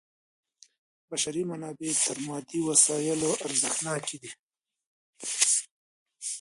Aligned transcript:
بشري 1.09 1.41
منابع 1.51 1.91
تر 2.05 2.17
مادي 2.27 2.59
وسایلو 2.69 3.31
ارزښتناکي 3.45 4.17
دي. 4.21 4.31